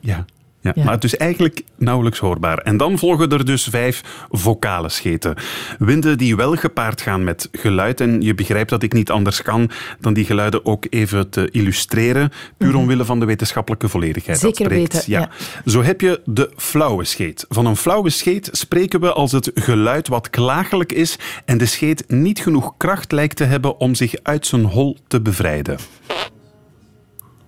[0.00, 0.24] Ja.
[0.62, 2.58] Ja, Maar het is eigenlijk nauwelijks hoorbaar.
[2.58, 5.34] En dan volgen er dus vijf vocale scheten.
[5.78, 8.00] Winden die wel gepaard gaan met geluid.
[8.00, 9.70] En je begrijpt dat ik niet anders kan
[10.00, 12.30] dan die geluiden ook even te illustreren.
[12.56, 12.76] Puur Mhm.
[12.78, 14.38] omwille van de wetenschappelijke volledigheid.
[14.38, 14.92] Zeker dat spreekt.
[14.92, 15.20] weten, Ja.
[15.20, 15.30] ja.
[15.70, 17.46] Zo heb je de flauwe scheet.
[17.48, 22.04] Van een flauwe scheet spreken we als het geluid wat klagelijk is en de scheet
[22.08, 25.76] niet genoeg kracht lijkt te hebben om zich uit zijn hol te bevrijden.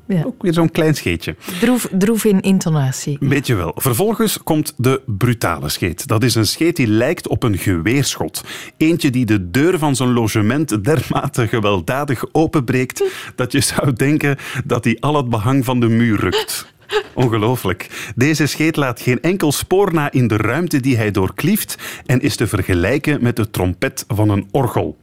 [0.06, 0.22] Ja.
[0.24, 1.36] Ook weer zo'n klein scheetje.
[1.60, 3.16] Droef, droef in intonatie.
[3.20, 3.72] Weet je wel.
[3.76, 6.06] Vervolgens komt de brutale scheet.
[6.06, 8.44] Dat is een scheet die lijkt op een geweerschot.
[8.76, 14.84] Eentje die de deur van zijn logement dermate gewelddadig openbreekt dat je zou denken dat
[14.84, 16.72] hij al het behang van de muur rukt.
[17.14, 18.12] Ongelooflijk.
[18.16, 22.36] Deze scheet laat geen enkel spoor na in de ruimte die hij doorklieft en is
[22.36, 24.96] te vergelijken met de trompet van een orgel.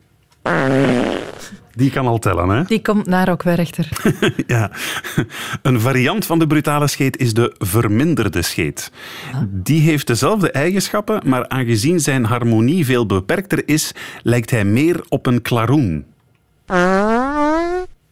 [1.73, 2.63] Die kan al tellen, hè?
[2.63, 3.89] Die komt naar ook Werchter.
[4.47, 4.71] Ja.
[5.61, 8.91] Een variant van de brutale scheet is de verminderde scheet.
[9.47, 13.91] Die heeft dezelfde eigenschappen, maar aangezien zijn harmonie veel beperkter is,
[14.23, 16.05] lijkt hij meer op een klaroen.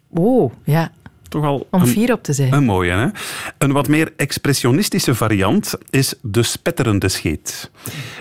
[0.09, 0.91] Oh, ja.
[1.29, 2.53] Toch al Om fier op te zijn.
[2.53, 3.07] een mooie, hè?
[3.57, 7.71] Een wat meer expressionistische variant is de spetterende scheet.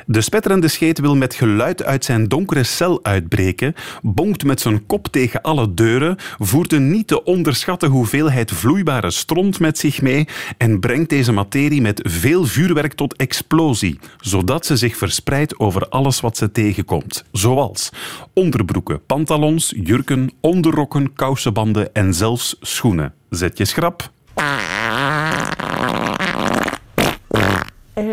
[0.06, 5.08] De spetterende scheet wil met geluid uit zijn donkere cel uitbreken, bonkt met zijn kop
[5.08, 10.80] tegen alle deuren, voert een niet te onderschatten hoeveelheid vloeibare stront met zich mee en
[10.80, 16.36] brengt deze materie met veel vuurwerk tot explosie, zodat ze zich verspreidt over alles wat
[16.36, 17.24] ze tegenkomt.
[17.32, 17.90] Zoals
[18.32, 22.97] onderbroeken, pantalons, jurken, onderrokken, kousenbanden en zelfs schoenen.
[23.30, 24.10] Zet je schrap.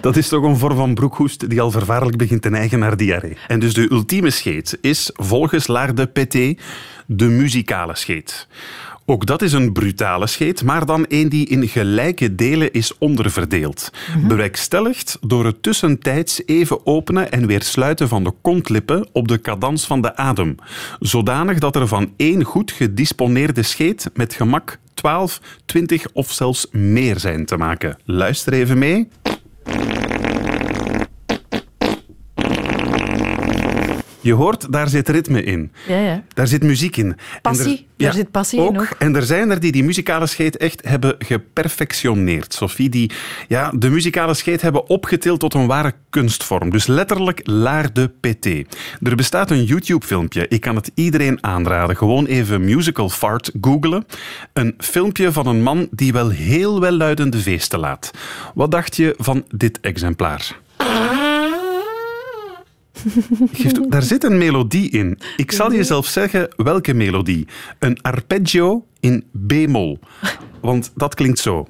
[0.00, 3.36] Dat is toch een vorm van broekhoest die al vervaarlijk begint te neigen naar diarree.
[3.48, 6.54] En dus de ultieme scheet is volgens Laar de Pété
[7.06, 8.48] de muzikale scheet.
[9.06, 13.90] Ook dat is een brutale scheet, maar dan een die in gelijke delen is onderverdeeld.
[14.26, 19.86] Bewerkstelligd door het tussentijds even openen en weer sluiten van de kontlippen op de cadans
[19.86, 20.54] van de adem.
[21.00, 27.18] Zodanig dat er van één goed gedisponeerde scheet met gemak 12, 20 of zelfs meer
[27.18, 27.98] zijn te maken.
[28.04, 29.08] Luister even mee.
[34.22, 35.72] Je hoort, daar zit ritme in.
[35.88, 36.22] Ja, ja.
[36.34, 37.16] Daar zit muziek in.
[37.42, 38.88] Passie, daar zit passie in ook.
[38.98, 42.54] En er zijn er die die muzikale scheet echt hebben geperfectioneerd.
[42.54, 43.10] Sophie, die
[43.48, 46.70] ja, de muzikale scheet hebben opgetild tot een ware kunstvorm.
[46.70, 48.62] Dus letterlijk l'art de pété.
[49.02, 50.48] Er bestaat een YouTube-filmpje.
[50.48, 51.96] Ik kan het iedereen aanraden.
[51.96, 54.06] Gewoon even musical fart googlen.
[54.52, 58.10] Een filmpje van een man die wel heel welluidende feesten laat.
[58.54, 60.60] Wat dacht je van dit exemplaar?
[63.52, 65.18] Geeft- daar zit een melodie in.
[65.36, 67.46] Ik zal je zelf zeggen welke melodie.
[67.78, 69.98] Een arpeggio in b-mol.
[70.60, 71.68] Want dat klinkt zo.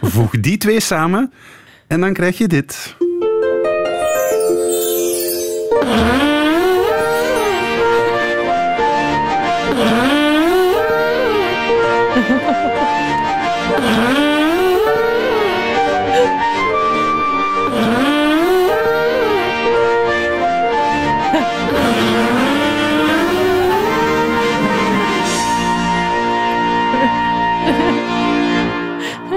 [0.00, 1.32] Voeg die twee samen
[1.86, 2.96] en dan krijg je dit.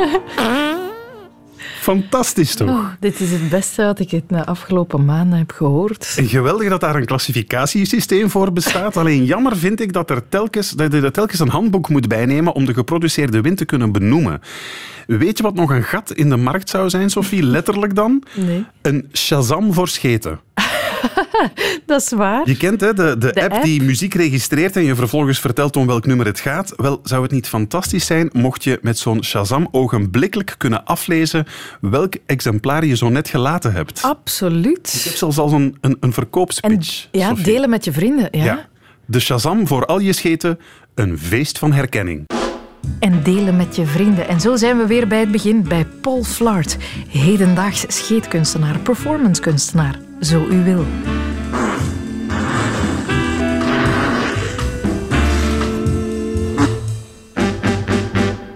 [1.82, 2.70] Fantastisch toch?
[2.70, 6.14] Oh, dit is het beste wat ik het de afgelopen maanden heb gehoord.
[6.18, 8.98] En geweldig dat daar een klassificatiesysteem voor bestaat.
[8.98, 12.54] Alleen jammer vind ik dat, er telkens, dat je er telkens een handboek moet bijnemen
[12.54, 14.42] om de geproduceerde wind te kunnen benoemen.
[15.08, 17.44] Weet je wat nog een gat in de markt zou zijn, Sophie?
[17.44, 18.24] Letterlijk dan?
[18.36, 18.66] Nee.
[18.82, 20.40] Een Shazam voor scheten.
[21.86, 22.42] Dat is waar.
[22.50, 23.64] Je kent hè, de, de, De app, app?
[23.64, 26.74] die muziek registreert en je vervolgens vertelt om welk nummer het gaat.
[26.78, 31.46] Wel, zou het niet fantastisch zijn mocht je met zo'n Shazam ogenblikkelijk kunnen aflezen
[31.82, 33.98] welk exemplaar je zo net gelaten hebt.
[34.00, 35.02] Ik Absoluut.
[35.04, 37.08] heb zelfs al een, een, een En verkoopspeech.
[37.12, 37.44] ja, Sophie.
[37.44, 38.28] delen met je vrienden.
[38.32, 38.44] Ja.
[38.44, 38.68] Ja.
[39.06, 40.60] De Shazam voor al je scheten,
[40.96, 42.26] een feest van herkenning.
[43.00, 44.28] en delen met je vrienden.
[44.28, 50.48] En zo zijn we weer bij het begin, bij Paul Flart, hedendaags scheetkunstenaar, performancekunstenaar, zo
[50.50, 50.86] u wil.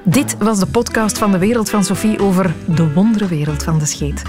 [0.03, 4.21] Dit was de podcast van de Wereld van Sophie over de wonderenwereld van de scheet.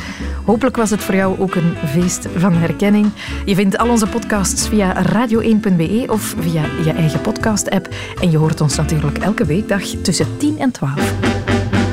[0.44, 3.10] Hopelijk was het voor jou ook een feest van herkenning.
[3.44, 7.88] Je vindt al onze podcasts via radio1.be of via je eigen podcast-app.
[8.20, 11.14] En je hoort ons natuurlijk elke weekdag tussen 10 en 12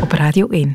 [0.02, 0.68] op Radio 1.